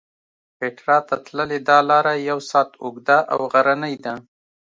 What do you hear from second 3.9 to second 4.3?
ده.